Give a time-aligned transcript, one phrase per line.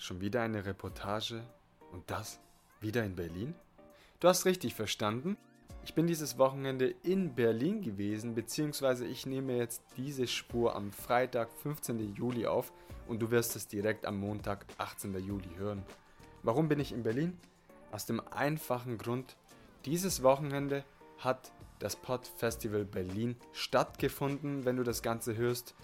[0.00, 1.42] Schon wieder eine Reportage
[1.90, 2.38] und das
[2.80, 3.52] wieder in Berlin?
[4.20, 5.36] Du hast richtig verstanden.
[5.82, 11.50] Ich bin dieses Wochenende in Berlin gewesen, beziehungsweise ich nehme jetzt diese Spur am Freitag,
[11.50, 12.14] 15.
[12.14, 12.72] Juli auf
[13.08, 15.18] und du wirst es direkt am Montag, 18.
[15.18, 15.82] Juli hören.
[16.44, 17.36] Warum bin ich in Berlin?
[17.90, 19.36] Aus dem einfachen Grund,
[19.84, 20.84] dieses Wochenende
[21.18, 25.74] hat das Pod Festival Berlin stattgefunden, wenn du das Ganze hörst.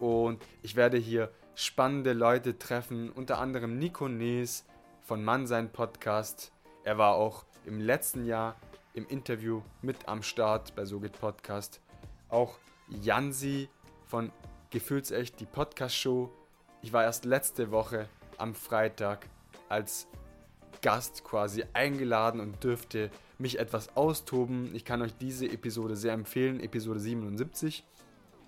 [0.00, 1.30] Und ich werde hier
[1.60, 4.64] spannende Leute treffen, unter anderem Nico Nees
[5.02, 6.52] von Mannsein Podcast.
[6.84, 8.56] Er war auch im letzten Jahr
[8.94, 11.82] im Interview mit am Start bei Sogit Podcast.
[12.30, 12.56] Auch
[12.88, 13.68] Jansi
[14.06, 14.32] von
[14.70, 16.30] Gefühlsecht, die Podcast-Show.
[16.80, 19.26] Ich war erst letzte Woche am Freitag
[19.68, 20.06] als
[20.80, 24.74] Gast quasi eingeladen und dürfte mich etwas austoben.
[24.74, 27.84] Ich kann euch diese Episode sehr empfehlen, Episode 77.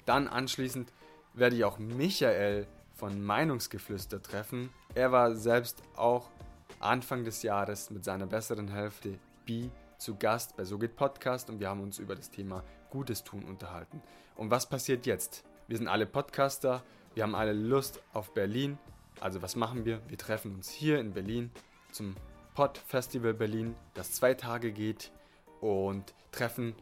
[0.06, 0.90] Dann anschließend
[1.34, 4.70] werde ich auch Michael von Meinungsgeflüster treffen.
[4.94, 6.30] Er war selbst auch
[6.80, 11.60] Anfang des Jahres mit seiner besseren Hälfte Bi zu Gast bei So geht Podcast und
[11.60, 14.02] wir haben uns über das Thema Gutes tun unterhalten.
[14.36, 15.44] Und was passiert jetzt?
[15.68, 16.82] Wir sind alle Podcaster,
[17.14, 18.78] wir haben alle Lust auf Berlin.
[19.20, 20.00] Also was machen wir?
[20.08, 21.50] Wir treffen uns hier in Berlin
[21.92, 22.16] zum
[22.54, 25.12] Pod Festival Berlin, das zwei Tage geht
[25.60, 26.74] und treffen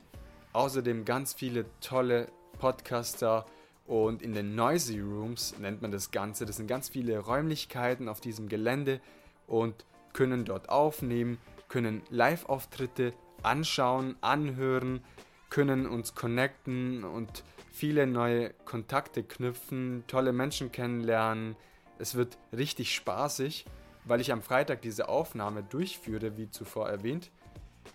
[0.53, 3.47] außerdem ganz viele tolle Podcaster
[3.91, 6.47] und in den Noisy Rooms nennt man das Ganze.
[6.47, 9.01] Das sind ganz viele Räumlichkeiten auf diesem Gelände
[9.49, 11.39] und können dort aufnehmen,
[11.69, 15.03] können Live-Auftritte anschauen, anhören,
[15.49, 21.57] können uns connecten und viele neue Kontakte knüpfen, tolle Menschen kennenlernen.
[21.99, 23.67] Es wird richtig spaßig,
[24.05, 27.33] weil ich am Freitag diese Aufnahme durchführe, wie zuvor erwähnt.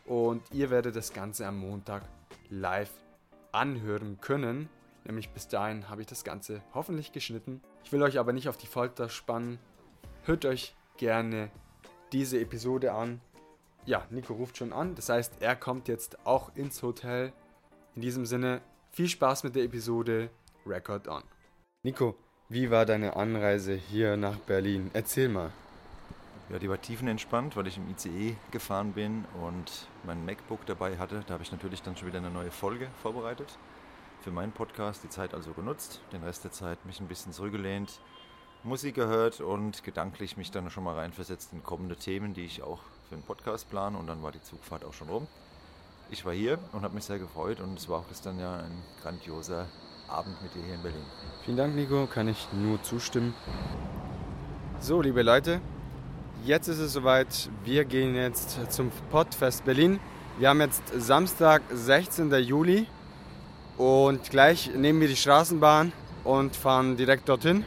[0.05, 2.03] Und ihr werdet das Ganze am Montag
[2.49, 2.91] live
[3.53, 4.67] anhören können.
[5.05, 7.61] Nämlich bis dahin habe ich das Ganze hoffentlich geschnitten.
[7.83, 9.59] Ich will euch aber nicht auf die Folter spannen.
[10.23, 11.51] Hört euch gerne
[12.11, 13.21] diese Episode an.
[13.85, 14.95] Ja, Nico ruft schon an.
[14.95, 17.33] Das heißt, er kommt jetzt auch ins Hotel.
[17.93, 20.31] In diesem Sinne, viel Spaß mit der Episode.
[20.65, 21.21] Record on.
[21.83, 22.15] Nico,
[22.49, 24.89] wie war deine Anreise hier nach Berlin?
[24.93, 25.51] Erzähl mal.
[26.49, 31.23] Ja, die war tiefenentspannt, weil ich im ICE gefahren bin und mein MacBook dabei hatte.
[31.27, 33.57] Da habe ich natürlich dann schon wieder eine neue Folge vorbereitet
[34.25, 35.03] für meinen Podcast.
[35.03, 37.99] Die Zeit also genutzt, den Rest der Zeit mich ein bisschen zurückgelehnt,
[38.63, 42.79] Musik gehört und gedanklich mich dann schon mal reinversetzt in kommende Themen, die ich auch
[43.07, 43.95] für den Podcast plane.
[43.95, 45.27] Und dann war die Zugfahrt auch schon rum.
[46.09, 48.81] Ich war hier und habe mich sehr gefreut und es war auch gestern ja ein
[49.03, 49.67] grandioser
[50.07, 51.05] Abend mit dir hier in Berlin.
[51.43, 53.35] Vielen Dank, Nico, kann ich nur zustimmen.
[54.79, 55.61] So, liebe Leute,
[56.43, 57.51] jetzt ist es soweit.
[57.63, 59.99] Wir gehen jetzt zum Podfest Berlin.
[60.39, 62.33] Wir haben jetzt Samstag, 16.
[62.33, 62.87] Juli
[63.77, 65.91] und gleich nehmen wir die Straßenbahn
[66.23, 67.65] und fahren direkt dorthin.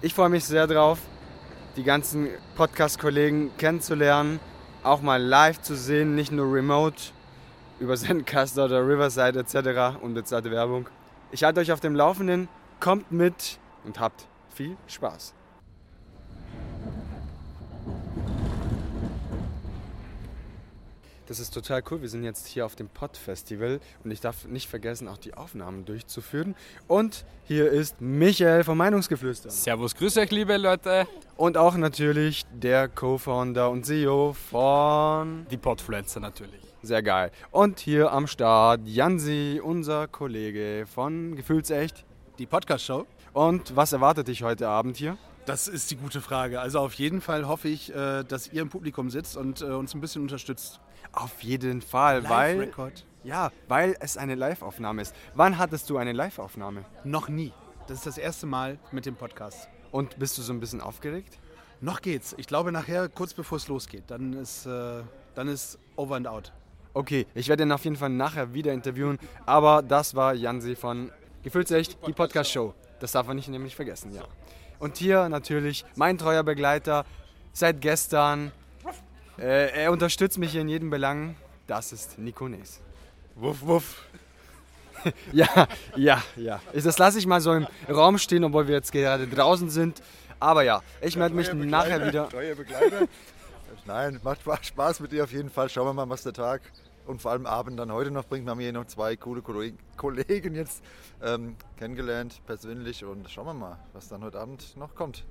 [0.00, 0.98] Ich freue mich sehr drauf,
[1.76, 4.40] die ganzen Podcast-Kollegen kennenzulernen,
[4.82, 6.96] auch mal live zu sehen, nicht nur remote
[7.78, 9.98] über Zencaster oder Riverside etc.
[10.00, 10.88] Unbezahlte Werbung.
[11.30, 12.48] Ich halte euch auf dem Laufenden,
[12.80, 15.34] kommt mit und habt viel Spaß.
[21.26, 22.02] Das ist total cool.
[22.02, 25.34] Wir sind jetzt hier auf dem Pod Festival und ich darf nicht vergessen, auch die
[25.34, 26.54] Aufnahmen durchzuführen.
[26.88, 29.50] Und hier ist Michael vom Meinungsgeflüster.
[29.50, 31.06] Servus, grüß euch, liebe Leute.
[31.36, 36.60] Und auch natürlich der Co-Founder und CEO von Die Podfluencer natürlich.
[36.82, 37.30] Sehr geil.
[37.52, 42.04] Und hier am Start Jansi, unser Kollege von Gefühlsecht.
[42.38, 43.06] Die Podcast-Show.
[43.32, 45.16] Und was erwartet dich heute Abend hier?
[45.44, 46.60] Das ist die gute Frage.
[46.60, 49.94] Also auf jeden Fall hoffe ich, äh, dass ihr im Publikum sitzt und äh, uns
[49.94, 50.80] ein bisschen unterstützt.
[51.12, 53.04] Auf jeden Fall, weil Live-Record.
[53.24, 55.14] ja, weil es eine Live-Aufnahme ist.
[55.34, 56.84] Wann hattest du eine Live-Aufnahme?
[57.04, 57.52] Noch nie.
[57.88, 59.68] Das ist das erste Mal mit dem Podcast.
[59.90, 61.38] Und bist du so ein bisschen aufgeregt?
[61.80, 62.34] Noch geht's.
[62.38, 65.02] Ich glaube nachher, kurz bevor es losgeht, dann ist, äh,
[65.34, 66.52] dann ist over and out.
[66.94, 69.18] Okay, ich werde ihn auf jeden Fall nachher wieder interviewen.
[69.44, 71.10] Aber das war Jansi von
[71.42, 72.72] Gefühlsecht, die Podcast-Show.
[73.00, 74.22] Das darf man nicht nämlich vergessen, ja.
[74.82, 77.06] Und hier natürlich mein treuer Begleiter
[77.52, 78.50] seit gestern.
[79.38, 81.36] Äh, er unterstützt mich hier in jedem Belang.
[81.68, 82.80] Das ist Nico Nes.
[83.36, 84.02] Wuff, wuff.
[85.32, 86.60] Ja, ja, ja.
[86.72, 90.02] Das lasse ich mal so im Raum stehen, obwohl wir jetzt gerade draußen sind.
[90.38, 92.26] Aber ja, ich melde mich nachher wieder.
[92.26, 93.06] Begleiter.
[93.84, 95.68] Nein, macht Spaß mit dir auf jeden Fall.
[95.68, 96.60] Schauen wir mal, was der Tag
[97.06, 98.46] und vor allem Abend dann heute noch bringt.
[98.46, 100.82] Wir haben hier noch zwei coole Kolleg- Kollegen jetzt
[101.22, 103.04] ähm, kennengelernt, persönlich.
[103.04, 105.24] Und schauen wir mal, was dann heute Abend noch kommt.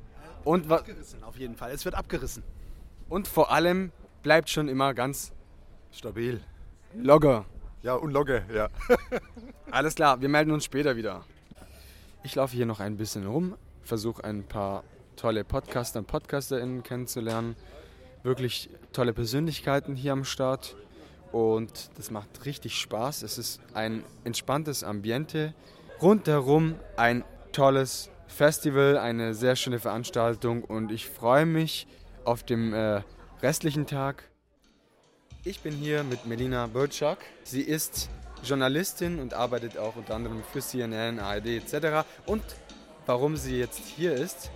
[0.44, 1.72] Und, wa- Abgerissen, auf jeden Fall.
[1.72, 2.44] Es wird abgerissen.
[3.10, 3.92] und vor allem
[4.24, 5.32] bleibt schon immer ganz
[5.92, 6.42] Stabil.
[6.96, 7.46] locker.
[7.84, 8.70] Ja, und Logge, ja.
[9.72, 11.24] Alles klar, wir melden uns später wieder.
[12.24, 14.84] Ich laufe hier noch ein bisschen rum, versuche ein paar
[15.16, 17.56] tolle Podcaster und PodcasterInnen kennenzulernen.
[18.24, 20.76] Wirklich tolle Persönlichkeiten hier am Start.
[21.32, 23.24] Und das macht richtig Spaß.
[23.24, 25.54] Es ist ein entspanntes Ambiente.
[26.02, 31.86] Rundherum ein tolles Festival, eine sehr schöne Veranstaltung und ich freue mich
[32.24, 33.02] auf den äh,
[33.42, 34.24] restlichen Tag.
[35.44, 37.18] Ich bin hier mit Melina Birchak.
[37.44, 38.10] Sie ist
[38.44, 42.08] Journalistin und arbeitet auch unter anderem für CNN, ARD etc.
[42.26, 42.44] Und
[43.06, 44.52] warum sie jetzt hier ist,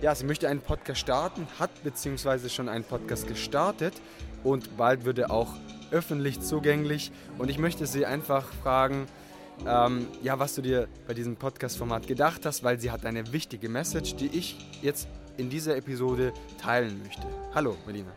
[0.00, 3.94] ja, sie möchte einen Podcast starten, hat beziehungsweise schon einen Podcast gestartet
[4.44, 5.54] und bald wird er auch
[5.90, 7.12] öffentlich zugänglich.
[7.38, 9.06] Und ich möchte sie einfach fragen,
[9.66, 13.68] ähm, ja, was du dir bei diesem Podcast-Format gedacht hast, weil sie hat eine wichtige
[13.68, 17.26] Message, die ich jetzt in dieser Episode teilen möchte.
[17.54, 18.12] Hallo, Melina.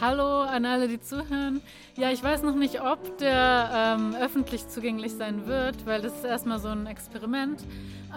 [0.00, 1.60] Hallo an alle, die zuhören.
[1.94, 6.24] Ja, ich weiß noch nicht, ob der ähm, öffentlich zugänglich sein wird, weil das ist
[6.24, 7.62] erstmal so ein Experiment.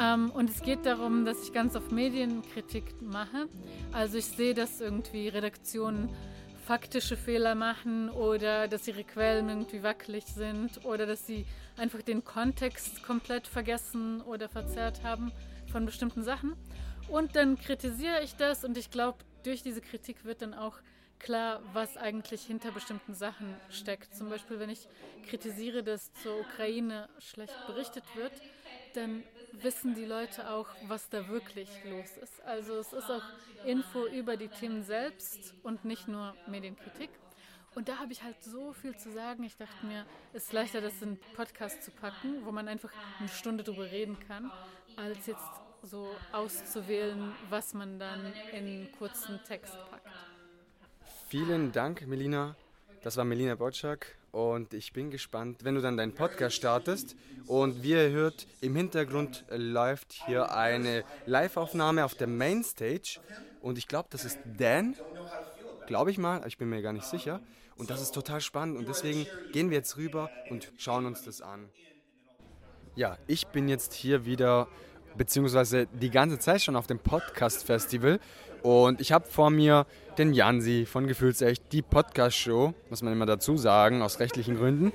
[0.02, 3.48] Ähm, und es geht darum, dass ich ganz auf Medienkritik mache.
[3.92, 6.10] Also ich sehe, dass irgendwie Redaktionen
[6.66, 11.46] faktische Fehler machen oder dass ihre Quellen irgendwie wackelig sind oder dass sie
[11.78, 15.32] einfach den Kontext komplett vergessen oder verzerrt haben
[15.72, 16.56] von bestimmten Sachen.
[17.08, 20.78] Und dann kritisiere ich das und ich glaube, durch diese Kritik wird dann auch
[21.20, 24.16] klar, was eigentlich hinter bestimmten Sachen steckt.
[24.16, 24.88] Zum Beispiel, wenn ich
[25.28, 28.32] kritisiere, dass zur Ukraine schlecht berichtet wird,
[28.94, 29.24] dann
[29.62, 32.42] wissen die Leute auch, was da wirklich los ist.
[32.42, 33.24] Also es ist auch
[33.66, 37.10] Info über die Themen selbst und nicht nur Medienkritik.
[37.76, 39.44] Und da habe ich halt so viel zu sagen.
[39.44, 43.30] Ich dachte mir, es ist leichter, das in Podcast zu packen, wo man einfach eine
[43.30, 44.52] Stunde drüber reden kann,
[44.96, 45.42] als jetzt
[45.82, 50.08] so auszuwählen, was man dann in einen kurzen Text packt.
[51.28, 52.56] Vielen Dank, Melina.
[53.02, 57.16] Das war Melina Botschak und ich bin gespannt, wenn du dann deinen Podcast startest.
[57.46, 63.20] Und wie ihr hört, im Hintergrund läuft hier eine Live-Aufnahme auf der Mainstage.
[63.62, 64.96] Und ich glaube, das ist Dan.
[65.86, 67.42] Glaube ich mal, ich bin mir gar nicht sicher.
[67.76, 68.80] Und das ist total spannend.
[68.80, 71.70] Und deswegen gehen wir jetzt rüber und schauen uns das an.
[72.96, 74.68] Ja, ich bin jetzt hier wieder,
[75.16, 78.20] beziehungsweise die ganze Zeit schon auf dem Podcast-Festival.
[78.64, 79.86] Und ich habe vor mir
[80.18, 84.94] den Jansi von Gefühlsecht, die Podcast-Show, muss man immer dazu sagen, aus rechtlichen Gründen.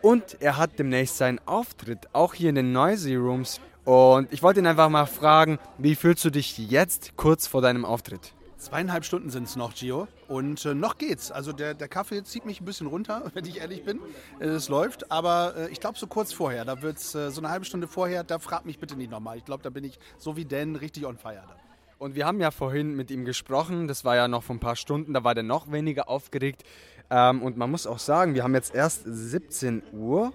[0.00, 3.60] Und er hat demnächst seinen Auftritt, auch hier in den Noisy Rooms.
[3.84, 7.84] Und ich wollte ihn einfach mal fragen, wie fühlst du dich jetzt kurz vor deinem
[7.84, 8.32] Auftritt?
[8.56, 10.08] Zweieinhalb Stunden sind es noch, Gio.
[10.28, 11.30] Und äh, noch geht's.
[11.30, 14.00] Also der, der Kaffee zieht mich ein bisschen runter, wenn ich ehrlich bin.
[14.38, 15.10] Es läuft.
[15.10, 18.24] Aber äh, ich glaube, so kurz vorher, da wird's äh, so eine halbe Stunde vorher,
[18.24, 19.36] da frag mich bitte nicht nochmal.
[19.36, 21.42] Ich glaube, da bin ich so wie Dan richtig on fire.
[21.46, 21.59] Dann.
[22.00, 24.74] Und wir haben ja vorhin mit ihm gesprochen, das war ja noch vor ein paar
[24.74, 26.64] Stunden, da war der noch weniger aufgeregt.
[27.10, 30.32] Ähm, und man muss auch sagen, wir haben jetzt erst 17 Uhr,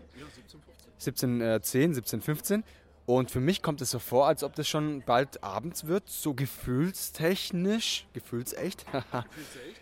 [1.02, 2.62] 17.10 äh, 17.15
[3.08, 6.36] und für mich kommt es so vor, als ob das schon bald abends wird, so
[6.36, 8.86] gefühlstechnisch, gefühlsecht.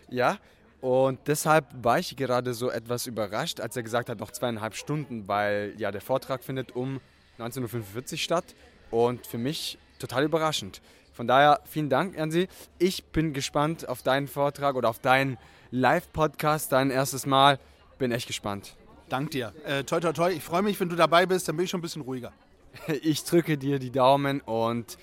[0.08, 0.38] ja,
[0.80, 5.28] und deshalb war ich gerade so etwas überrascht, als er gesagt hat, noch zweieinhalb Stunden,
[5.28, 6.98] weil ja der Vortrag findet um
[7.38, 8.54] 19.45 Uhr statt.
[8.90, 10.80] Und für mich total überraschend.
[11.14, 12.48] Von daher vielen Dank an Sie.
[12.78, 15.38] Ich bin gespannt auf deinen Vortrag oder auf deinen
[15.70, 17.60] Live-Podcast, dein erstes Mal.
[17.98, 18.76] Bin echt gespannt.
[19.08, 19.52] Dank dir.
[19.64, 20.32] Äh, toi, toi, toi.
[20.32, 22.32] Ich freue mich, wenn du dabei bist, dann bin ich schon ein bisschen ruhiger.
[23.02, 24.98] Ich drücke dir die Daumen und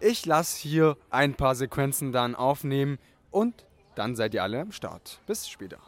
[0.00, 2.98] ich lasse hier ein paar Sequenzen dann aufnehmen
[3.30, 5.20] und dann seid ihr alle am Start.
[5.28, 5.78] Bis später.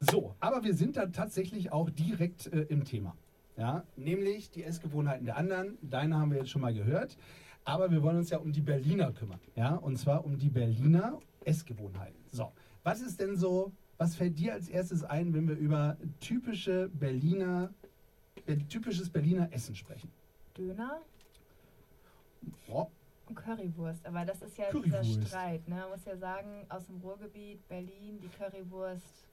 [0.00, 3.16] So, aber wir sind dann tatsächlich auch direkt äh, im Thema.
[3.56, 5.78] Ja, nämlich die Essgewohnheiten der anderen.
[5.80, 7.16] Deine haben wir jetzt schon mal gehört.
[7.68, 9.40] Aber wir wollen uns ja um die Berliner kümmern.
[9.54, 12.18] Ja, und zwar um die Berliner Essgewohnheiten.
[12.32, 12.50] So,
[12.82, 17.74] was ist denn so, was fällt dir als erstes ein, wenn wir über typische Berliner,
[18.46, 20.10] äh, typisches Berliner Essen sprechen?
[20.56, 21.02] Döner
[22.68, 22.86] Oh,
[23.28, 24.06] und Currywurst.
[24.06, 25.68] Aber das ist ja dieser Streit.
[25.68, 25.74] Ne?
[25.74, 29.26] Man muss ja sagen, aus dem Ruhrgebiet, Berlin, die Currywurst.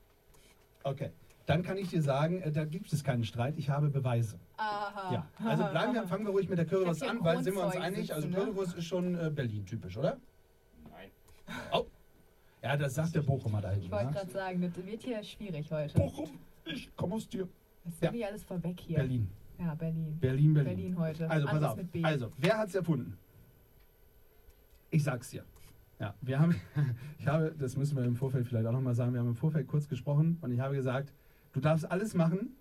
[0.84, 1.12] okay.
[1.46, 3.56] Dann kann ich dir sagen, äh, da gibt es keinen Streit.
[3.58, 4.40] Ich habe Beweise.
[4.58, 5.14] Aha.
[5.14, 7.76] Ja, also bleiben wir, fangen wir ruhig mit der Currywurst an, weil sind wir uns
[7.76, 8.36] einig, also ne?
[8.36, 10.18] Currywurst ist schon äh, Berlin-typisch, oder?
[10.92, 11.12] Nein.
[11.72, 11.86] Oh.
[12.64, 13.86] Ja, das sagt der Bochumer da hinten.
[13.86, 14.12] Ich wollte ne?
[14.14, 15.94] gerade sagen, das wird hier schwierig heute.
[16.00, 16.30] Bochum,
[16.66, 17.48] ich komme aus dir.
[17.84, 18.12] Was ist Ja.
[18.12, 18.98] hier alles vorweg hier?
[18.98, 19.30] Berlin.
[19.60, 20.18] Ja, Berlin.
[20.20, 20.76] Berlin, Berlin.
[20.76, 21.30] Berlin heute.
[21.30, 21.78] Also, pass auf.
[21.78, 22.04] mit B.
[22.04, 23.18] Also, wer hat es erfunden?
[24.90, 25.44] Ich sag's dir.
[26.00, 26.56] Ja, wir haben,
[27.20, 29.68] ich habe, das müssen wir im Vorfeld vielleicht auch nochmal sagen, wir haben im Vorfeld
[29.68, 31.14] kurz gesprochen und ich habe gesagt,
[31.56, 32.56] du darfst alles machen,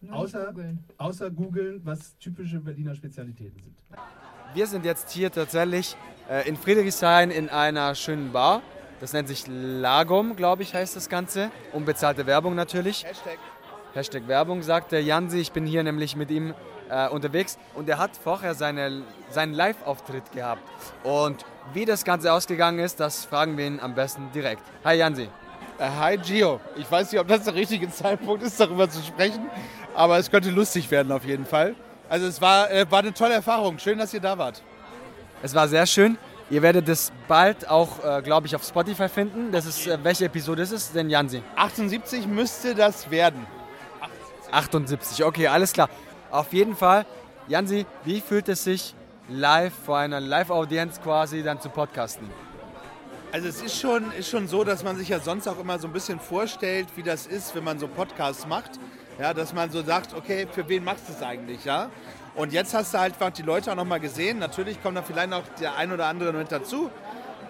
[0.00, 0.84] Nur außer- nicht googeln.
[0.98, 3.76] außer googeln, was typische Berliner Spezialitäten sind.
[4.54, 5.96] Wir sind jetzt hier tatsächlich
[6.30, 8.62] äh, in Friedrichshain in einer schönen Bar.
[9.00, 11.50] Das nennt sich Lagom, glaube ich, heißt das Ganze.
[11.72, 13.04] Unbezahlte Werbung natürlich.
[13.04, 13.38] Hashtag.
[13.92, 15.38] Hashtag Werbung, sagt der Jansi.
[15.38, 16.54] Ich bin hier nämlich mit ihm
[16.88, 20.62] äh, unterwegs und er hat vorher seine, seinen Live-Auftritt gehabt.
[21.02, 24.62] Und wie das Ganze ausgegangen ist, das fragen wir ihn am besten direkt.
[24.84, 25.28] Hi Jansi.
[25.78, 26.60] Äh, hi Gio.
[26.76, 29.50] Ich weiß nicht, ob das der richtige Zeitpunkt ist, darüber zu sprechen,
[29.94, 31.74] aber es könnte lustig werden auf jeden Fall.
[32.08, 33.78] Also es war, äh, war eine tolle Erfahrung.
[33.78, 34.62] Schön, dass ihr da wart.
[35.42, 36.16] Es war sehr schön.
[36.48, 39.52] Ihr werdet es bald auch, äh, glaube ich, auf Spotify finden.
[39.52, 41.42] Das ist, äh, welche Episode ist es denn, Jansi?
[41.56, 43.46] 78 müsste das werden.
[44.52, 45.90] 78, okay, alles klar.
[46.30, 47.04] Auf jeden Fall,
[47.48, 48.94] Jansi, wie fühlt es sich
[49.28, 52.30] live vor einer Live-Audienz quasi dann zu podcasten?
[53.36, 55.86] Also es ist schon, ist schon so, dass man sich ja sonst auch immer so
[55.86, 58.80] ein bisschen vorstellt, wie das ist, wenn man so Podcasts macht.
[59.20, 61.90] Ja, dass man so sagt, okay, für wen machst du es eigentlich, ja?
[62.34, 64.38] Und jetzt hast du halt einfach die Leute auch nochmal gesehen.
[64.38, 66.90] Natürlich kommt da vielleicht noch der ein oder andere mit dazu.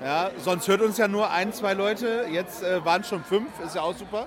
[0.03, 2.27] Ja, sonst hört uns ja nur ein, zwei Leute.
[2.33, 4.27] Jetzt äh, waren es schon fünf, ist ja auch super.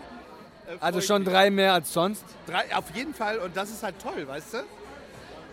[0.65, 2.23] Äh, Also schon drei mehr als sonst?
[2.47, 3.37] Drei, auf jeden Fall.
[3.37, 4.57] Und das ist halt toll, weißt du?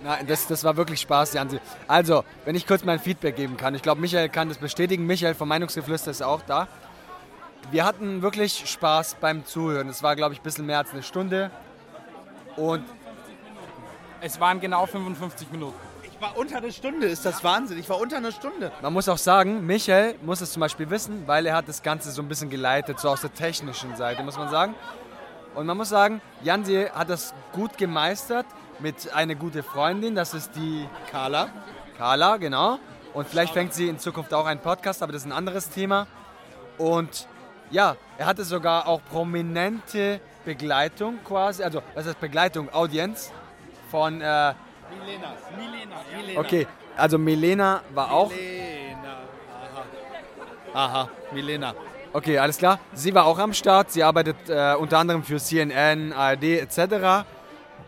[0.06, 1.58] Nein, das, das war wirklich Spaß, Jansi.
[1.88, 3.74] Also, wenn ich kurz mein Feedback geben kann.
[3.74, 5.04] Ich glaube, Michael kann das bestätigen.
[5.04, 6.68] Michael vom Meinungsgeflüster ist auch da.
[7.72, 9.88] Wir hatten wirklich Spaß beim Zuhören.
[9.88, 11.50] Es war, glaube ich, ein bisschen mehr als eine Stunde.
[12.54, 12.84] Und
[14.20, 15.74] Es waren genau 55 Minuten.
[16.04, 17.76] Ich war unter einer Stunde, ist das Wahnsinn.
[17.76, 18.70] Ich war unter einer Stunde.
[18.82, 22.12] man muss auch sagen, Michael muss es zum Beispiel wissen, weil er hat das Ganze
[22.12, 24.76] so ein bisschen geleitet, so aus der technischen Seite, muss man sagen.
[25.56, 28.46] Und man muss sagen, Jansi hat das gut gemeistert
[28.78, 30.14] mit einer guten Freundin.
[30.14, 31.48] Das ist die Carla.
[31.96, 32.78] Carla, genau.
[33.14, 36.06] Und vielleicht fängt sie in Zukunft auch einen Podcast, aber das ist ein anderes Thema.
[36.76, 37.26] Und
[37.70, 43.32] ja, er hatte sogar auch prominente Begleitung quasi, also was heißt Begleitung, Audienz
[43.90, 44.54] von, äh,
[45.04, 45.34] Milena.
[45.56, 46.40] Milena.
[46.40, 46.66] okay,
[46.96, 49.16] also Milena war auch, Milena.
[50.72, 50.84] Aha.
[51.00, 51.74] Aha, Milena.
[52.12, 52.78] okay, alles klar.
[52.92, 57.26] Sie war auch am Start, sie arbeitet äh, unter anderem für CNN, ARD etc.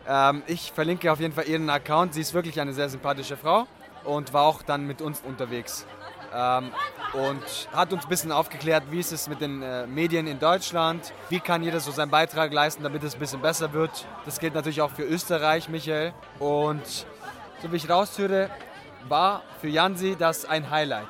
[0.09, 3.67] Ähm, ich verlinke auf jeden Fall ihren Account, sie ist wirklich eine sehr sympathische Frau
[4.05, 5.87] und war auch dann mit uns unterwegs.
[6.35, 6.71] Ähm,
[7.13, 11.13] und hat uns ein bisschen aufgeklärt, wie ist es mit den äh, Medien in Deutschland,
[11.29, 14.07] wie kann jeder so seinen Beitrag leisten, damit es ein bisschen besser wird.
[14.25, 16.13] Das gilt natürlich auch für Österreich, Michael.
[16.39, 17.07] Und
[17.63, 18.51] so wie ich raushöre,
[19.09, 21.09] war für Jansi das ein Highlight.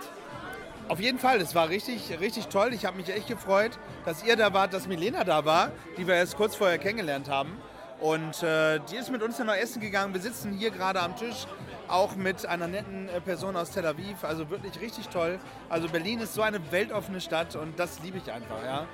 [0.89, 2.73] Auf jeden Fall, es war richtig, richtig toll.
[2.73, 3.73] Ich habe mich echt gefreut,
[4.05, 7.59] dass ihr da wart, dass Milena da war, die wir erst kurz vorher kennengelernt haben.
[8.01, 10.15] Und äh, die ist mit uns dann noch essen gegangen.
[10.15, 11.47] Wir sitzen hier gerade am Tisch,
[11.89, 14.23] auch mit einer netten äh, Person aus Tel Aviv.
[14.23, 15.39] Also wirklich richtig toll.
[15.69, 18.63] Also Berlin ist so eine weltoffene Stadt und das liebe ich einfach.
[18.65, 18.87] Ja.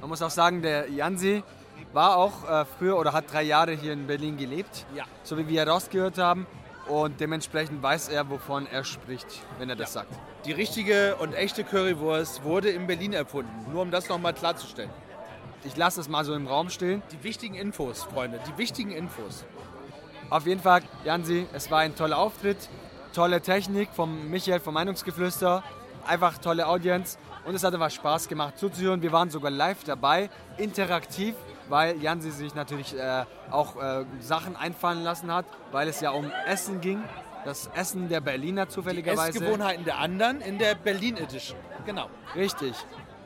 [0.00, 1.42] Man muss auch sagen, der Jansi
[1.92, 5.04] war auch äh, früher oder hat drei Jahre hier in Berlin gelebt, Ja.
[5.22, 6.46] so wie wir herausgehört haben.
[6.86, 9.26] Und dementsprechend weiß er, wovon er spricht,
[9.58, 10.12] wenn er das sagt.
[10.44, 13.50] Die richtige und echte Currywurst wurde in Berlin erfunden.
[13.72, 14.90] Nur um das nochmal klarzustellen.
[15.64, 17.02] Ich lasse es mal so im Raum stehen.
[17.12, 19.44] Die wichtigen Infos, Freunde, die wichtigen Infos.
[20.30, 22.68] Auf jeden Fall, Jansi, es war ein toller Auftritt,
[23.12, 25.62] tolle Technik vom Michael vom Meinungsgeflüster,
[26.06, 29.02] einfach tolle Audience und es hat einfach Spaß gemacht zuzuhören.
[29.02, 31.34] Wir waren sogar live dabei, interaktiv,
[31.68, 36.30] weil Jansi sich natürlich äh, auch äh, Sachen einfallen lassen hat, weil es ja um
[36.46, 37.02] Essen ging.
[37.44, 39.38] Das Essen der Berliner Die zufälligerweise.
[39.38, 41.56] Essgewohnheiten der anderen in der Berlin Edition.
[41.84, 42.10] Genau.
[42.34, 42.74] Richtig.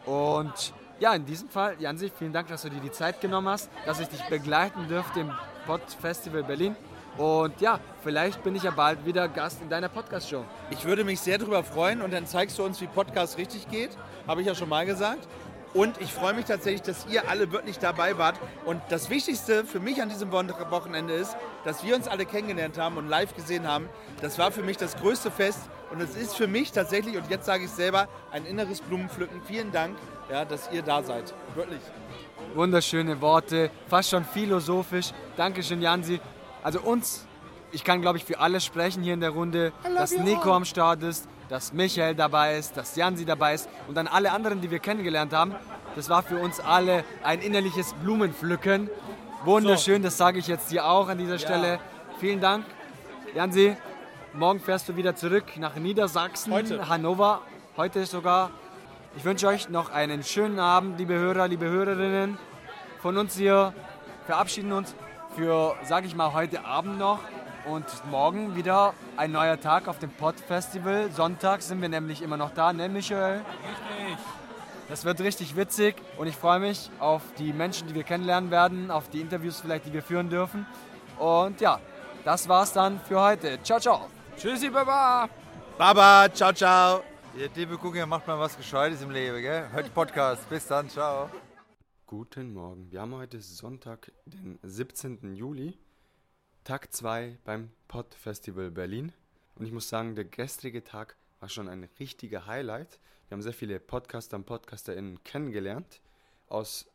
[0.05, 3.71] Und ja, in diesem Fall, Jansi, vielen Dank, dass du dir die Zeit genommen hast,
[3.87, 5.33] dass ich dich begleiten dürfte im
[5.67, 6.77] Pod Festival Berlin.
[7.17, 10.45] Und ja, vielleicht bin ich ja bald wieder Gast in deiner Podcast-Show.
[10.71, 13.91] Ich würde mich sehr darüber freuen und dann zeigst du uns, wie Podcast richtig geht.
[14.27, 15.27] Habe ich ja schon mal gesagt.
[15.73, 18.37] Und ich freue mich tatsächlich, dass ihr alle wirklich dabei wart.
[18.65, 22.97] Und das Wichtigste für mich an diesem Wochenende ist, dass wir uns alle kennengelernt haben
[22.97, 23.89] und live gesehen haben.
[24.21, 25.61] Das war für mich das größte Fest.
[25.93, 29.43] Und es ist für mich tatsächlich, und jetzt sage ich es selber, ein inneres Blumenpflücken.
[29.47, 29.97] Vielen Dank,
[30.31, 31.35] ja, dass ihr da seid.
[31.55, 31.81] Wirklich.
[32.55, 35.13] Wunderschöne Worte, fast schon philosophisch.
[35.37, 36.21] Dankeschön, Jansi.
[36.63, 37.27] Also uns,
[37.73, 41.03] ich kann glaube ich für alle sprechen hier in der Runde, dass Nico am Start
[41.03, 44.79] ist, dass Michael dabei ist, dass Jansi dabei ist und dann alle anderen, die wir
[44.79, 45.55] kennengelernt haben.
[45.97, 48.89] Das war für uns alle ein innerliches Blumenpflücken.
[49.45, 51.81] Wunderschön, das sage ich jetzt dir auch an dieser Stelle.
[52.21, 52.65] Vielen Dank.
[53.35, 53.77] Jansi,
[54.33, 56.89] morgen fährst du wieder zurück nach Niedersachsen, Heute.
[56.89, 57.43] Hannover.
[57.77, 58.51] Heute sogar.
[59.17, 62.39] Ich wünsche euch noch einen schönen Abend, liebe Hörer, liebe Hörerinnen.
[63.03, 63.75] Von uns hier
[64.25, 64.95] verabschieden uns
[65.35, 67.19] für, sage ich mal, heute Abend noch.
[67.67, 71.11] Und morgen wieder ein neuer Tag auf dem Pod Festival.
[71.13, 73.39] Sonntag sind wir nämlich immer noch da, ne Michael?
[73.39, 74.19] Richtig.
[74.89, 78.91] Das wird richtig witzig und ich freue mich auf die Menschen, die wir kennenlernen werden,
[78.91, 80.67] auf die Interviews vielleicht, die wir führen dürfen.
[81.19, 81.79] Und ja,
[82.25, 83.63] das war's dann für heute.
[83.63, 84.07] Ciao, ciao.
[84.37, 85.29] Tschüssi, Baba.
[85.79, 87.03] Baba, ciao, ciao.
[87.37, 89.71] Ihr liebe Gucker, macht mal was Gescheites im Leben, gell?
[89.71, 90.49] Hört Podcast.
[90.49, 91.31] Bis dann, ciao.
[92.07, 92.91] Guten Morgen.
[92.91, 95.35] Wir haben heute Sonntag, den 17.
[95.37, 95.79] Juli.
[96.65, 99.13] Tag 2 beim Pod Festival Berlin.
[99.57, 103.01] Und ich muss sagen, der gestrige Tag war schon ein richtiger Highlight.
[103.29, 106.01] Wir haben sehr viele Podcaster und PodcasterInnen kennengelernt
[106.49, 106.87] aus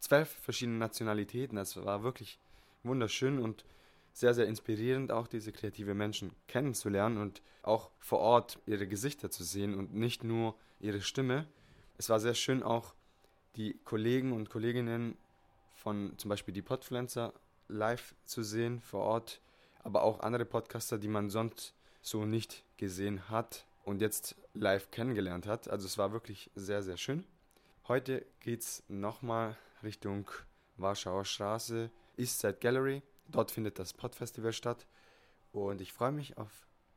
[0.00, 1.56] zwölf verschiedenen Nationalitäten.
[1.56, 2.40] Es war wirklich
[2.82, 3.64] wunderschön und
[4.12, 9.44] sehr, sehr inspirierend, auch diese kreative Menschen kennenzulernen und auch vor Ort ihre Gesichter zu
[9.44, 11.46] sehen und nicht nur ihre Stimme.
[11.96, 12.92] Es war sehr schön auch
[13.54, 15.16] die Kollegen und Kolleginnen
[15.74, 17.32] von zum Beispiel die Podpflanzer
[17.68, 19.40] live zu sehen vor Ort,
[19.82, 25.46] aber auch andere Podcaster, die man sonst so nicht gesehen hat und jetzt live kennengelernt
[25.46, 25.68] hat.
[25.68, 27.24] Also es war wirklich sehr, sehr schön.
[27.88, 30.30] Heute geht es nochmal Richtung
[30.76, 33.02] Warschauer Straße, Eastside Gallery.
[33.28, 34.86] Dort findet das Podfestival statt
[35.52, 36.50] und ich freue mich auf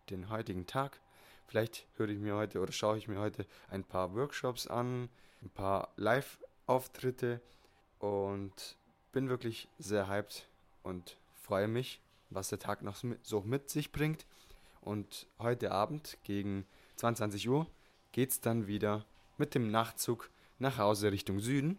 [0.09, 0.99] den heutigen Tag.
[1.45, 5.09] Vielleicht höre ich mir heute oder schaue ich mir heute ein paar Workshops an,
[5.41, 7.41] ein paar Live-Auftritte
[7.99, 8.77] und
[9.11, 10.48] bin wirklich sehr hyped
[10.89, 14.25] und freue mich, was der Tag noch so mit sich bringt.
[14.81, 16.65] Und heute Abend gegen
[16.97, 17.67] 22 Uhr
[18.11, 19.05] geht es dann wieder
[19.37, 21.77] mit dem Nachtzug nach Hause Richtung Süden.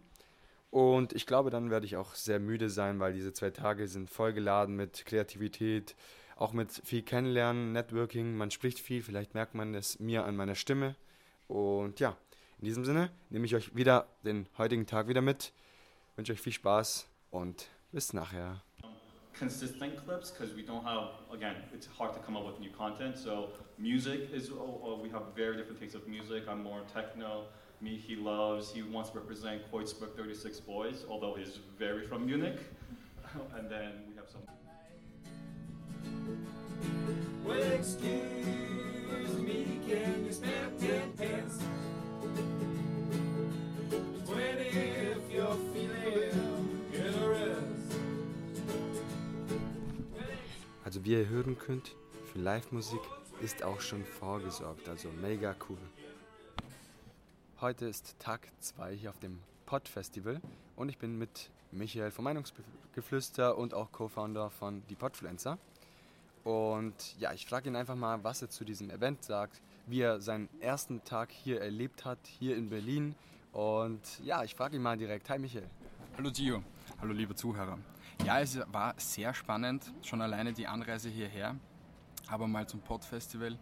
[0.71, 4.09] Und ich glaube, dann werde ich auch sehr müde sein, weil diese zwei Tage sind
[4.09, 5.95] vollgeladen mit Kreativität,
[6.37, 8.35] auch mit viel Kennenlernen, Networking.
[8.35, 10.95] Man spricht viel, vielleicht merkt man es mir an meiner Stimme.
[11.47, 12.15] Und ja,
[12.59, 15.51] in diesem Sinne nehme ich euch wieder den heutigen Tag wieder mit.
[16.15, 18.63] Wünsche euch viel Spaß und bis nachher.
[19.33, 23.17] Consistent clips because we don't have again it's hard to come up with new content.
[23.17, 26.43] So music is oh, oh, we have very different tastes of music.
[26.49, 27.45] I'm more techno.
[27.81, 32.59] Me he loves he wants to represent Kreuzberg 36 boys although he's very from munich.
[33.57, 34.41] And then we have some
[37.45, 40.33] excuse me, can you
[41.17, 41.59] pence?
[50.91, 51.95] Also wie ihr hören könnt,
[52.25, 52.99] für Live-Musik
[53.41, 55.77] ist auch schon vorgesorgt, also mega cool.
[57.61, 60.41] Heute ist Tag 2 hier auf dem Pod Festival
[60.75, 65.57] und ich bin mit Michael vom Meinungsgeflüster und auch Co-Founder von Die Podfluencer.
[66.43, 70.19] Und ja, ich frage ihn einfach mal, was er zu diesem Event sagt, wie er
[70.19, 73.15] seinen ersten Tag hier erlebt hat, hier in Berlin.
[73.53, 75.29] Und ja, ich frage ihn mal direkt.
[75.29, 75.69] Hi Michael.
[76.17, 76.61] Hallo Gio,
[76.99, 77.77] hallo liebe Zuhörer.
[78.25, 81.55] Ja, es war sehr spannend, schon alleine die Anreise hierher,
[82.27, 83.57] aber mal zum Pod-Festival.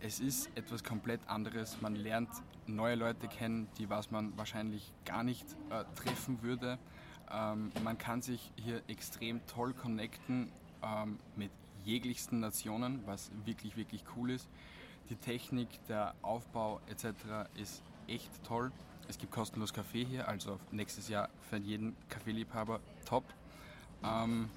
[0.00, 1.80] Es ist etwas komplett anderes.
[1.80, 2.28] Man lernt
[2.66, 6.78] neue Leute kennen, die was man wahrscheinlich gar nicht äh, treffen würde.
[7.32, 10.52] Ähm, man kann sich hier extrem toll connecten
[10.82, 11.50] ähm, mit
[11.84, 14.48] jeglichsten Nationen, was wirklich, wirklich cool ist.
[15.08, 17.06] Die Technik, der Aufbau etc.
[17.54, 18.72] ist echt toll.
[19.08, 23.24] Es gibt kostenlos Kaffee hier, also nächstes Jahr für jeden Kaffeeliebhaber top.
[24.04, 24.48] Ähm,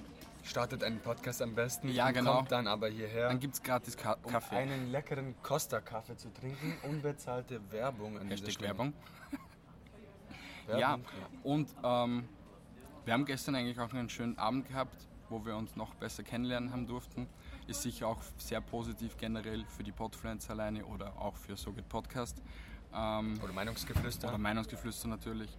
[0.43, 2.37] Startet einen Podcast am besten Ja, genau.
[2.37, 4.55] kommt dann aber hierher, dann gibt es gratis Ka um Kaffee.
[4.55, 6.73] einen leckeren Costa-Kaffee zu trinken.
[6.83, 8.61] Unbezahlte Werbung an Hashtag.
[8.61, 8.93] Werbung.
[10.67, 10.79] Werbung.
[10.79, 10.99] Ja,
[11.43, 12.29] und ähm,
[13.03, 14.95] wir haben gestern eigentlich auch einen schönen Abend gehabt,
[15.29, 17.27] wo wir uns noch besser kennenlernen haben durften.
[17.67, 21.89] Ist sicher auch sehr positiv generell für die Podfluencer alleine oder auch für So Geht
[21.89, 22.41] Podcast.
[22.93, 24.29] Ähm, Oder Meinungsgeflüster.
[24.29, 25.57] oder Meinungsgeflüster natürlich.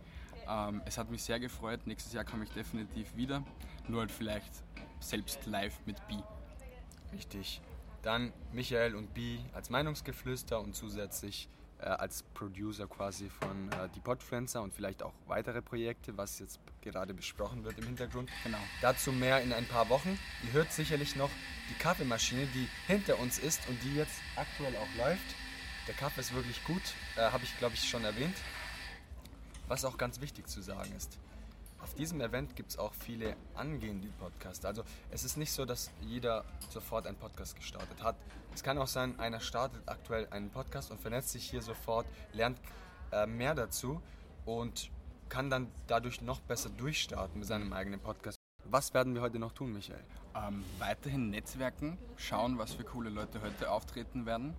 [0.48, 1.86] Ähm, es hat mich sehr gefreut.
[1.86, 3.44] Nächstes Jahr komme ich definitiv wieder.
[3.86, 4.52] Nur halt vielleicht
[5.00, 6.18] selbst live mit Bi.
[7.12, 7.60] Richtig.
[8.02, 11.48] Dann Michael und Bi als Meinungsgeflüster und zusätzlich
[11.80, 16.60] äh, als Producer quasi von äh, die Podfluencer und vielleicht auch weitere Projekte, was jetzt
[16.80, 18.30] gerade besprochen wird im Hintergrund.
[18.44, 18.58] Genau.
[18.80, 20.18] Dazu mehr in ein paar Wochen.
[20.44, 21.30] Ihr hört sicherlich noch
[21.70, 25.34] die Kaffeemaschine, die hinter uns ist und die jetzt aktuell auch läuft.
[25.86, 26.82] Der Kaffee ist wirklich gut,
[27.16, 28.36] äh, habe ich glaube ich schon erwähnt.
[29.68, 31.18] Was auch ganz wichtig zu sagen ist.
[31.80, 34.68] Auf diesem Event gibt es auch viele angehende Podcaster.
[34.68, 38.16] Also es ist nicht so, dass jeder sofort einen Podcast gestartet hat.
[38.54, 42.58] Es kann auch sein, einer startet aktuell einen Podcast und vernetzt sich hier sofort, lernt
[43.12, 44.02] äh, mehr dazu
[44.44, 44.90] und
[45.28, 48.38] kann dann dadurch noch besser durchstarten mit seinem eigenen Podcast.
[48.64, 50.02] Was werden wir heute noch tun, Michael?
[50.34, 54.54] Ähm, weiterhin Netzwerken, schauen, was für coole Leute heute auftreten werden.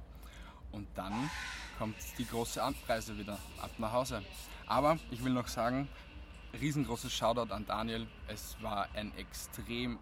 [0.72, 1.30] Und dann
[1.78, 4.22] kommt die große Anreise wieder ab nach Hause.
[4.68, 5.88] Aber ich will noch sagen,
[6.60, 8.08] riesengroßes Shoutout an Daniel.
[8.28, 10.00] Es war ein extrem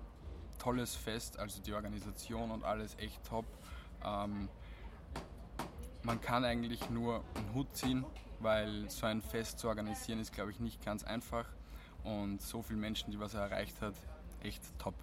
[0.59, 3.45] tolles Fest, also die Organisation und alles echt top.
[4.03, 4.49] Ähm,
[6.03, 8.05] man kann eigentlich nur einen Hut ziehen,
[8.39, 11.45] weil so ein Fest zu organisieren ist, glaube ich, nicht ganz einfach.
[12.03, 13.95] Und so viele Menschen, die was er erreicht hat,
[14.41, 14.95] echt top.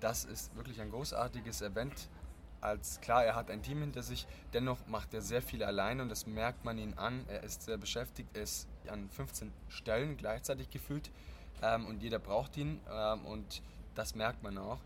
[0.00, 2.08] Das ist wirklich ein großartiges Event.
[2.60, 6.10] Als klar, er hat ein Team hinter sich, dennoch macht er sehr viel allein und
[6.10, 7.24] das merkt man ihn an.
[7.28, 11.10] Er ist sehr beschäftigt, er ist an 15 Stellen gleichzeitig gefühlt
[11.62, 13.62] ähm, und jeder braucht ihn ähm, und
[13.94, 14.80] das merkt man auch.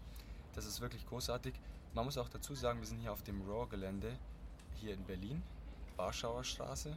[0.55, 1.55] Das ist wirklich großartig.
[1.95, 4.17] Man muss auch dazu sagen, wir sind hier auf dem Raw-Gelände
[4.75, 5.43] hier in Berlin,
[5.97, 6.97] Warschauer Straße,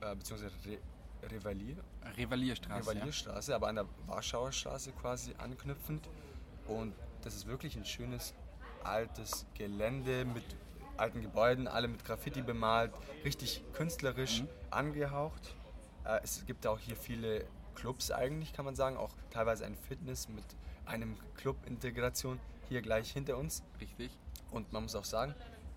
[0.00, 0.78] äh, beziehungsweise Re
[1.30, 1.76] Revalier,
[2.18, 2.90] Revalierstraße.
[2.90, 6.06] Revalierstraße, aber an der Warschauer Straße quasi anknüpfend.
[6.66, 8.34] Und das ist wirklich ein schönes
[8.84, 10.44] altes Gelände mit
[10.96, 12.92] alten Gebäuden, alle mit Graffiti bemalt,
[13.24, 14.48] richtig künstlerisch Mhm.
[14.70, 15.54] angehaucht.
[16.04, 17.44] Äh, es gibt auch hier viele
[17.74, 20.44] Clubs eigentlich, kann man sagen, auch teilweise ein Fitness mit
[20.86, 23.62] einem Club-Integration hier gleich hinter uns.
[23.80, 24.10] Richtig.
[24.50, 25.34] Und man muss auch sagen,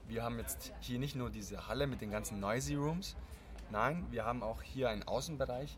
[0.08, 3.16] wir haben jetzt hier nicht nur diese Halle mit den ganzen Noisy Rooms,
[3.72, 5.78] nein, wir haben auch hier einen Außenbereich,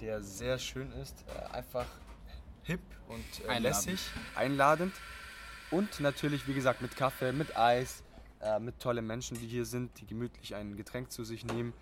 [0.00, 1.86] der sehr schön ist, äh, einfach
[2.64, 3.62] hip und äh, Einladend.
[3.62, 4.00] lässig,
[4.34, 4.92] einladend.
[5.72, 8.04] Und natürlich, wie gesagt, mit Kaffee, mit Eis,
[8.42, 11.72] äh, mit tollen Menschen, die hier sind, die gemütlich ein Getränk zu sich nehmen.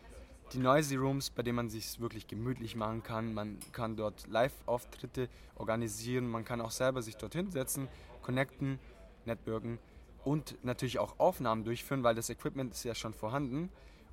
[0.53, 3.35] Die Noisy Rooms, bei denen man sich wirklich gemütlich machen kann.
[3.35, 6.29] Man kann dort Live-Auftritte organisieren.
[6.29, 7.89] Man kann auch selber sich dort hinsetzen,
[8.23, 8.79] connecten,
[9.25, 9.81] networken
[10.25, 13.71] und natürlich auch Aufnahmen durchführen, weil das Equipment ist ja schon vorhanden.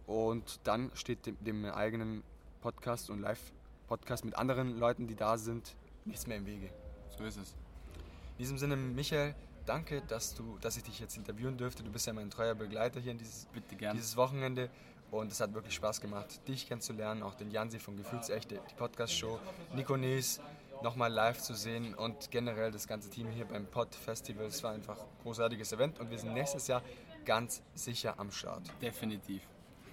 [0.07, 2.23] Und dann steht dem, dem eigenen
[2.61, 6.71] Podcast und Live-Podcast mit anderen Leuten, die da sind, nichts mehr im Wege.
[7.15, 7.51] So ist es.
[7.51, 9.35] In diesem Sinne, Michael,
[9.67, 11.83] danke, dass, du, dass ich dich jetzt interviewen dürfte.
[11.83, 13.47] Du bist ja mein treuer Begleiter hier in dieses,
[13.93, 14.69] dieses Wochenende.
[15.11, 19.39] Und es hat wirklich Spaß gemacht, dich kennenzulernen, auch den Jansi von Gefühlsechte, die Podcast-Show,
[19.73, 20.41] Nico Nies
[20.83, 24.45] nochmal live zu sehen und generell das ganze Team hier beim Pod Festival.
[24.47, 26.81] Es war einfach ein großartiges Event und wir sind nächstes Jahr
[27.25, 28.63] ganz sicher am Start.
[28.81, 29.41] Definitiv.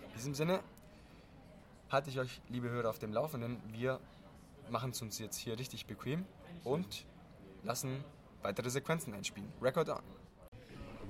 [0.09, 0.61] In diesem Sinne
[1.91, 3.63] halte ich euch, liebe Hörer, auf dem Laufenden.
[3.69, 4.01] Wir
[4.69, 6.27] machen es uns jetzt hier richtig bequem
[6.65, 7.07] und
[7.63, 8.05] lassen
[8.45, 9.51] weitere Sequenzen einspielen.
[9.61, 10.03] Record on.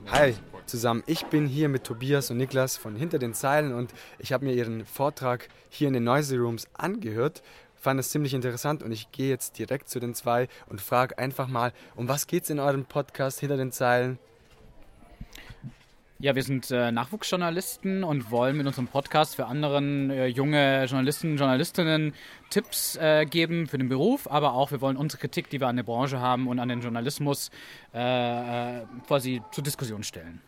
[0.07, 0.35] Hi
[0.67, 4.45] zusammen, ich bin hier mit Tobias und Niklas von Hinter den Zeilen und ich habe
[4.45, 7.43] mir ihren Vortrag hier in den Noisy Rooms angehört,
[7.75, 11.49] fand es ziemlich interessant und ich gehe jetzt direkt zu den zwei und frage einfach
[11.49, 14.19] mal, um was geht es in eurem Podcast Hinter den Zeilen?
[16.21, 21.37] Ja, wir sind äh, Nachwuchsjournalisten und wollen mit unserem Podcast für anderen äh, junge Journalisten,
[21.37, 22.15] Journalistinnen
[22.51, 25.75] Tipps äh, geben für den Beruf, aber auch wir wollen unsere Kritik, die wir an
[25.75, 27.51] der Branche haben und an den Journalismus
[27.93, 30.41] äh, äh, quasi zur Diskussion stellen.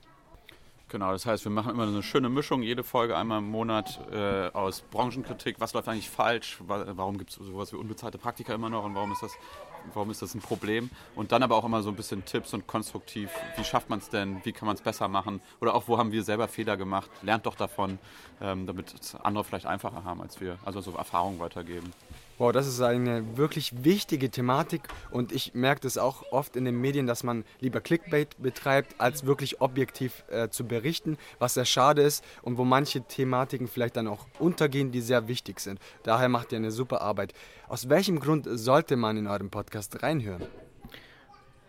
[0.89, 4.47] Genau, das heißt, wir machen immer eine schöne Mischung, jede Folge einmal im Monat äh,
[4.53, 8.71] aus Branchenkritik, was läuft eigentlich falsch, wa warum gibt es sowas wie unbezahlte Praktika immer
[8.71, 9.33] noch und warum ist das,
[9.95, 12.67] warum ist das ein Problem und dann aber auch immer so ein bisschen Tipps und
[12.67, 15.99] konstruktiv, wie schafft man es denn, wie kann man es besser machen oder auch wo
[15.99, 17.99] haben wir selber Fehler gemacht, lernt doch davon,
[18.41, 21.93] ähm, damit es andere vielleicht einfacher haben als wir, also so Erfahrungen weitergeben.
[22.39, 26.79] Wow, das ist eine wirklich wichtige Thematik und ich merke das auch oft in den
[26.79, 32.03] Medien, dass man lieber Clickbait betreibt, als wirklich objektiv äh, zu berichten, was sehr schade
[32.03, 35.81] ist und wo manche Thematiken vielleicht dann auch untergehen, die sehr wichtig sind.
[36.03, 37.33] Daher macht ihr eine super Arbeit.
[37.69, 40.43] Aus welchem Grund sollte man in eurem Podcast reinhören?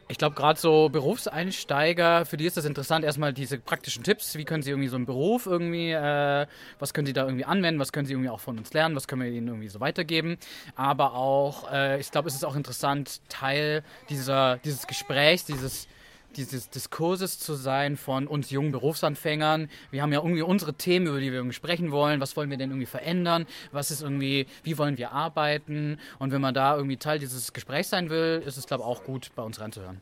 [0.09, 4.37] Ich glaube, gerade so Berufseinsteiger, für die ist das interessant, erstmal diese praktischen Tipps.
[4.37, 6.47] Wie können sie irgendwie so einen Beruf irgendwie, äh,
[6.79, 9.09] was können sie da irgendwie anwenden, was können sie irgendwie auch von uns lernen, was
[9.09, 10.37] können wir ihnen irgendwie so weitergeben.
[10.77, 15.89] Aber auch, äh, ich glaube, es ist auch interessant, Teil dieser, dieses Gesprächs, dieses,
[16.37, 19.69] dieses Diskurses zu sein von uns jungen Berufsanfängern.
[19.91, 22.21] Wir haben ja irgendwie unsere Themen, über die wir irgendwie sprechen wollen.
[22.21, 23.45] Was wollen wir denn irgendwie verändern?
[23.71, 25.99] Was ist irgendwie, wie wollen wir arbeiten?
[26.19, 29.03] Und wenn man da irgendwie Teil dieses Gesprächs sein will, ist es, glaube ich, auch
[29.03, 29.99] gut, bei uns reinzuhören.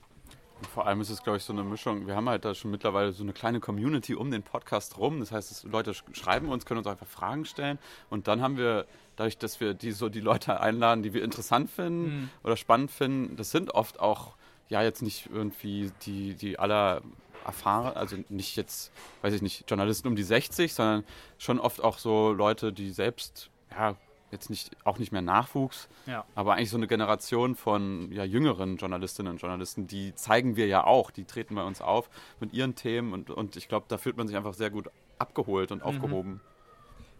[0.58, 2.08] Und vor allem ist es, glaube ich, so eine Mischung.
[2.08, 5.20] Wir haben halt da schon mittlerweile so eine kleine Community um den Podcast rum.
[5.20, 7.78] Das heißt, Leute sch- schreiben uns, können uns einfach Fragen stellen.
[8.10, 8.86] Und dann haben wir,
[9.18, 13.36] dadurch, dass wir die so die Leute einladen, die wir interessant finden oder spannend finden,
[13.36, 14.35] das sind oft auch,
[14.70, 17.02] ja, jetzt nicht irgendwie die, die aller
[17.46, 21.04] erfahren, also nicht jetzt, weiß ich nicht, Journalisten um die 60, sondern
[21.38, 23.96] schon oft auch so Leute, die selbst, ja,
[24.32, 26.26] jetzt nicht, auch nicht mehr Nachwuchs, Ja.
[26.34, 30.84] aber eigentlich so eine Generation von ja, jüngeren Journalistinnen und Journalisten, die zeigen wir ja
[30.84, 34.18] auch, die treten bei uns auf mit ihren Themen und, und ich glaube, da fühlt
[34.18, 36.42] man sich einfach sehr gut abgeholt und aufgehoben.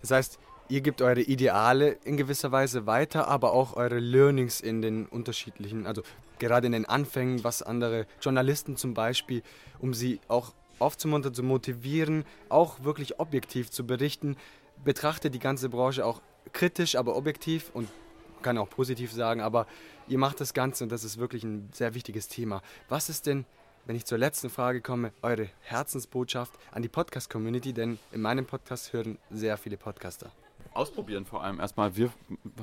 [0.02, 4.82] Das heißt, ihr gebt eure Ideale in gewisser Weise weiter, aber auch eure Learnings in
[4.82, 6.02] den unterschiedlichen, also
[6.40, 9.44] gerade in den Anfängen, was andere Journalisten zum Beispiel,
[9.80, 14.36] um sie auch aufzumuntern, zu motivieren, auch wirklich objektiv zu berichten,
[14.84, 16.22] betrachtet die ganze Branche auch
[16.54, 17.88] kritisch, aber objektiv und
[18.42, 19.66] kann auch positiv sagen, aber
[20.08, 22.62] ihr macht das Ganze und das ist wirklich ein sehr wichtiges Thema.
[22.90, 23.46] Was ist denn,
[23.86, 27.74] wenn ich zur letzten Frage komme, eure Herzensbotschaft an die Podcast-Community?
[27.74, 30.32] Denn in meinem Podcast hören sehr viele Podcaster.
[30.76, 31.96] Ausprobieren vor allem erstmal.
[31.96, 32.12] Wir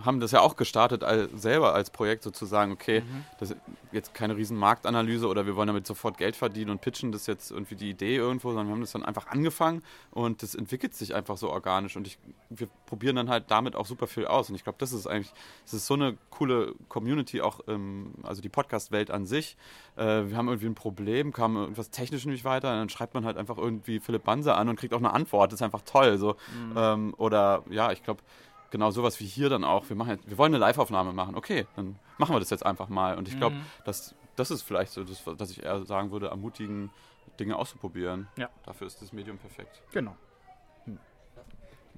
[0.05, 3.25] haben das ja auch gestartet als, selber als Projekt sozusagen, okay, Mhm.
[3.41, 7.13] das ist jetzt keine riesen Marktanalyse oder wir wollen damit sofort Geld verdienen und pitchen
[7.13, 10.55] das jetzt irgendwie die Idee irgendwo, sondern wir haben das dann einfach angefangen und das
[10.55, 12.19] entwickelt sich einfach so organisch und ich,
[12.51, 15.33] wir probieren dann halt damit auch super viel aus und ich glaube, das ist eigentlich,
[15.65, 19.57] das ist so eine coole Community auch, ähm, also die Podcast-Welt an sich.
[19.97, 23.25] Äh, wir haben irgendwie ein Problem, kam irgendwas technisch nicht weiter, und dann schreibt man
[23.25, 25.53] halt einfach irgendwie Philipp Banse an und kriegt auch eine Antwort.
[25.53, 26.19] Das ist einfach toll.
[26.19, 26.33] So.
[26.55, 26.75] Mhm.
[26.77, 28.21] Ähm, oder ja, ich glaube,
[28.71, 29.89] genau sowas wie hier dann auch.
[29.89, 31.35] Wir, machen jetzt, wir wollen eine Live-Aufnahme machen.
[31.35, 33.17] Okay, dann machen wir das jetzt einfach mal.
[33.17, 33.65] Und ich glaube, Mhm.
[33.87, 36.91] das, das ist vielleicht so, das, dass ich eher sagen würde, ermutigen,
[37.41, 38.29] Dinge auszuprobieren.
[38.37, 38.51] Ja.
[38.67, 39.81] Dafür ist das Medium perfekt.
[39.93, 40.15] Genau.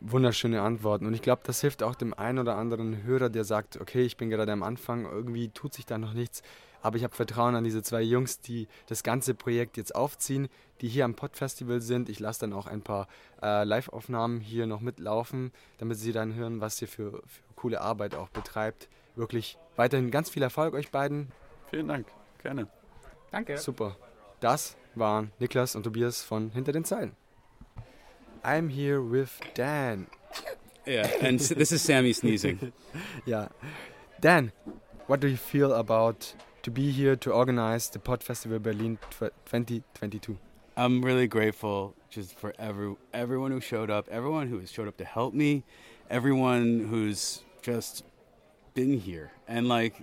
[0.06, 1.06] Wunderschöne Antworten.
[1.06, 4.18] Und ich glaube, das hilft auch dem einen oder anderen Hörer, der sagt, okay, ich
[4.18, 6.42] bin gerade am Anfang, irgendwie tut sich da noch nichts.
[6.82, 10.48] Aber ich habe Vertrauen an diese zwei Jungs, die das ganze Projekt jetzt aufziehen,
[10.82, 12.10] die hier am Podfestival sind.
[12.10, 13.08] Ich lasse dann auch ein paar
[13.42, 18.14] äh, Live-Aufnahmen hier noch mitlaufen, damit sie dann hören, was ihr für, für coole Arbeit
[18.14, 18.90] auch betreibt.
[19.16, 21.32] Wirklich weiterhin ganz viel Erfolg euch beiden.
[21.70, 22.06] Vielen Dank.
[22.42, 22.68] Gerne.
[23.30, 23.56] Danke.
[23.56, 23.96] Super.
[24.40, 27.16] Das waren Niklas und Tobias von Hinter den Zeilen.
[28.44, 30.06] I'm here with Dan.
[30.84, 32.72] Yeah, and this is Sammy sneezing.
[33.24, 33.48] yeah.
[34.20, 34.52] Dan,
[35.06, 40.36] what do you feel about to be here to organize the Pod Festival Berlin 2022?
[40.76, 44.98] I'm really grateful just for every everyone who showed up, everyone who has showed up
[44.98, 45.64] to help me,
[46.10, 48.04] everyone who's just
[48.74, 49.94] been here, and like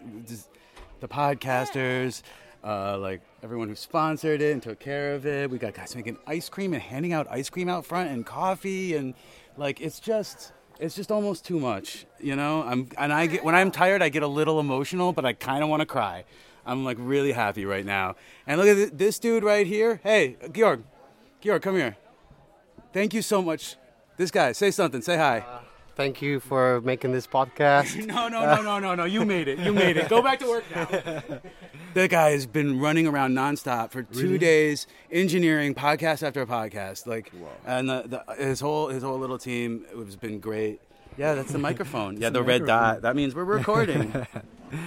[1.00, 2.24] the podcasters,
[2.64, 5.50] uh, like everyone who sponsored it and took care of it.
[5.50, 8.96] We got guys making ice cream and handing out ice cream out front and coffee,
[8.96, 9.14] and
[9.58, 12.64] like it's just it's just almost too much, you know.
[12.64, 15.64] I'm and I get when I'm tired, I get a little emotional, but I kind
[15.64, 16.26] of want to cry.
[16.66, 18.16] I'm like really happy right now.
[18.46, 20.00] And look at th- this dude right here.
[20.04, 20.84] Hey, Georg,
[21.42, 21.98] Georg, come here.
[22.94, 23.78] Thank you so much.
[24.18, 25.02] This guy, say something.
[25.02, 25.61] Say hi.
[25.96, 28.06] Thank you for making this podcast.
[28.08, 29.06] no, no, no, no, no, no.
[29.06, 29.60] You made it.
[29.60, 30.10] You made it.
[30.10, 30.86] Go back to work now.
[31.94, 34.38] that guy has been running around nonstop for two Really?
[34.38, 37.06] days, engineering podcast after podcast.
[37.08, 37.32] Like,
[37.66, 40.80] and the, the, his whole his whole little team has been great.
[41.18, 42.18] Yeah, that's the microphone.
[42.18, 42.68] yeah, It's the red microphone.
[42.94, 43.02] dot.
[43.02, 44.14] That means we're recording.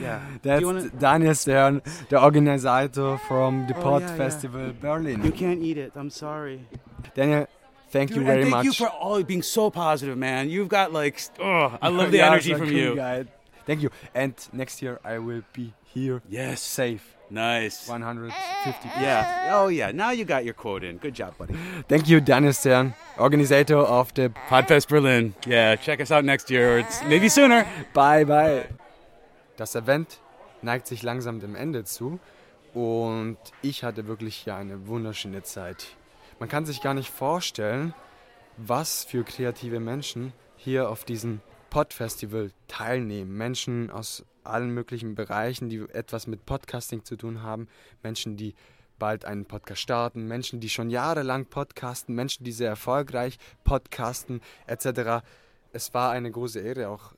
[0.01, 0.25] yeah.
[0.43, 2.89] That's you wanna- Daniel Stern, the organizer
[3.29, 4.17] from the Oh, Pod yeah, yeah.
[4.17, 5.23] Festival Berlin.
[5.23, 5.93] You can't eat it.
[5.95, 6.67] I'm sorry.
[7.15, 7.47] Daniel,
[7.95, 8.65] thank Dude, you very thank much.
[8.67, 10.51] you for all being so positive, man.
[10.55, 12.95] You've got like, oh, I love the Yeah, energy from you.
[12.97, 13.25] guy.
[13.69, 13.91] Thank you.
[14.15, 16.21] And next year I will be here.
[16.29, 16.61] Yes.
[16.61, 17.05] Safe.
[17.31, 17.89] Nice.
[17.89, 18.89] 150.
[19.01, 19.57] Yeah.
[19.57, 19.91] Oh, yeah.
[19.93, 20.99] Now you got your quote in.
[20.99, 21.55] Good job, buddy.
[21.89, 25.35] Thank you, Daniel Stern, organizer of the Podfest Berlin.
[25.47, 27.65] Yeah, check us out next year or maybe sooner.
[27.95, 28.67] Bye, bye.
[29.57, 30.19] Das Event
[30.63, 32.19] neigt sich langsam dem Ende zu
[32.75, 35.87] und ich hatte wirklich hier eine wunderschöne Zeit.
[36.45, 37.95] Man kann sich gar nicht vorstellen,
[38.59, 43.35] was für kreative Menschen hier auf diesem Pod-Festival teilnehmen.
[43.35, 47.67] Menschen aus allen möglichen Bereichen, die etwas mit Podcasting zu tun haben.
[48.03, 48.55] Menschen, die
[48.99, 55.25] bald einen Podcast starten, Menschen, die schon jahrelang podcasten, Menschen, die sehr erfolgreich podcasten, etc.
[55.73, 57.15] Es war eine große Ehre, auch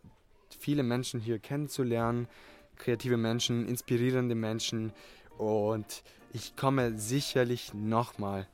[0.57, 2.29] viele Menschen hier kennenzulernen,
[2.77, 4.93] kreative Menschen, inspirierende Menschen
[5.37, 8.47] und ich komme sicherlich nochmal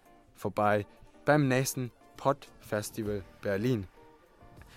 [0.42, 0.86] vorbei
[1.24, 3.86] beim nächsten Pod Festival Berlin.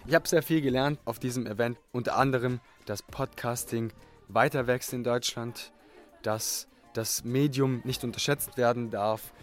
[0.06, 3.92] Ich habe sehr viel gelernt auf diesem Event, unter anderem, dass Podcasting
[4.28, 5.74] weiter wächst in Deutschland,
[6.22, 9.34] dass das Medium nicht unterschätzt werden darf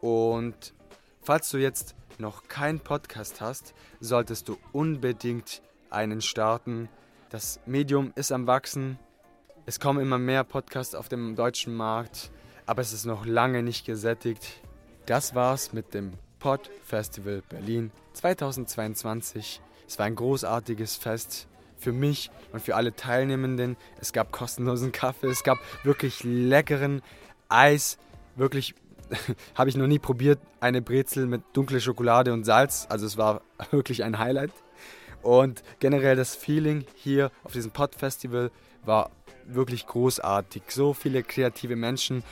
[0.00, 0.74] und
[1.20, 6.88] falls du jetzt noch keinen Podcast hast, solltest du unbedingt einen starten.
[7.28, 8.98] Das Medium ist am Wachsen.
[9.66, 12.30] Es kommen immer mehr Podcasts auf dem deutschen Markt,
[12.64, 14.62] aber es ist noch lange nicht gesättigt.
[15.08, 19.62] Das war's mit dem Pod Festival Berlin 2022.
[19.86, 23.78] Es war ein großartiges Fest für mich und für alle Teilnehmenden.
[24.02, 27.00] Es gab kostenlosen Kaffee, es gab wirklich leckeren
[27.48, 27.96] Eis,
[28.36, 28.74] wirklich
[29.54, 32.86] habe ich noch nie probiert, eine Brezel mit dunkler Schokolade und Salz.
[32.90, 33.40] Also es war
[33.70, 34.52] wirklich ein Highlight.
[35.22, 38.50] Und generell das Feeling hier auf diesem Pod-Festival
[38.84, 39.10] war
[39.46, 40.64] wirklich großartig.
[40.68, 42.22] So viele kreative Menschen,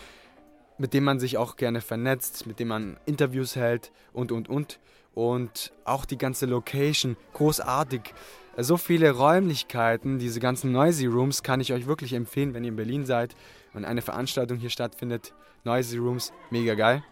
[0.79, 4.79] mit denen man sich auch gerne vernetzt, mit denen man Interviews hält und, und, und.
[5.15, 8.13] Und auch die ganze Location, großartig.
[8.59, 12.77] So viele Räumlichkeiten, diese ganzen Noisy Rooms kann ich euch wirklich empfehlen, wenn ihr in
[12.77, 13.35] Berlin seid
[13.73, 15.33] und eine Veranstaltung hier stattfindet.
[15.65, 17.03] Noisy Rooms, mega geil.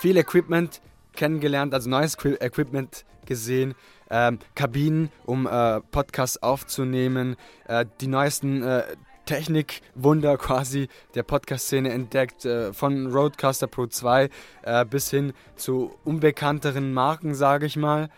[0.00, 0.80] Viel Equipment
[1.14, 3.74] kennengelernt, also neues Equi- Equipment gesehen.
[4.10, 7.36] Ähm, Kabinen, um äh, Podcasts aufzunehmen.
[7.66, 8.84] Äh, die neuesten äh,
[9.28, 12.46] Technikwunder quasi der Podcast-Szene entdeckt.
[12.46, 14.30] Äh, von Roadcaster Pro 2
[14.62, 18.08] äh, bis hin zu unbekannteren Marken, sage ich mal.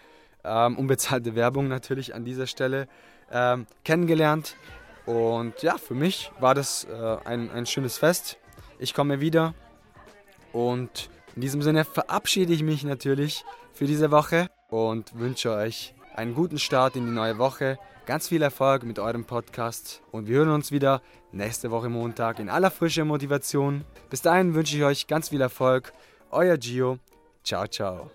[0.44, 2.86] ähm, unbezahlte Werbung natürlich an dieser Stelle,
[3.30, 4.54] ähm, kennengelernt.
[5.04, 8.38] Und ja, für mich war das äh, ein, ein schönes Fest.
[8.78, 9.54] Ich komme wieder
[10.52, 16.34] und in diesem Sinne verabschiede ich mich natürlich für diese Woche und wünsche euch einen
[16.34, 17.78] guten Start in die neue Woche.
[18.10, 22.48] Ganz viel Erfolg mit eurem Podcast und wir hören uns wieder nächste Woche Montag in
[22.48, 23.84] aller Frische Motivation.
[24.10, 25.92] Bis dahin wünsche ich euch ganz viel Erfolg.
[26.32, 26.98] Euer Gio.
[27.44, 28.10] Ciao, ciao.